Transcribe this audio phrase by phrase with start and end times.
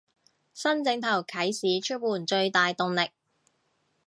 [0.55, 3.11] 新正頭啟市出門最大動力